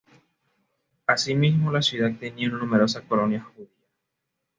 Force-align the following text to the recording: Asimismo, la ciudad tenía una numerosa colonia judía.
Asimismo, 1.05 1.71
la 1.71 1.83
ciudad 1.83 2.17
tenía 2.17 2.49
una 2.49 2.57
numerosa 2.57 3.03
colonia 3.07 3.43
judía. 3.53 3.69